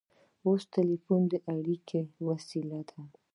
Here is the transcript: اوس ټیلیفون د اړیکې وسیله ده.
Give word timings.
اوس 0.45 0.61
ټیلیفون 0.73 1.21
د 1.31 1.33
اړیکې 1.53 2.01
وسیله 2.27 2.79
ده. 2.89 2.99